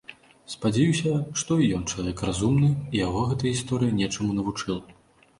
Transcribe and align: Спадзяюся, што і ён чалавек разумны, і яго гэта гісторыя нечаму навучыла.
Спадзяюся, 0.51 1.11
што 1.41 1.57
і 1.65 1.67
ён 1.79 1.83
чалавек 1.91 2.23
разумны, 2.29 2.69
і 2.93 3.01
яго 3.01 3.21
гэта 3.33 3.43
гісторыя 3.51 3.99
нечаму 3.99 4.31
навучыла. 4.39 4.79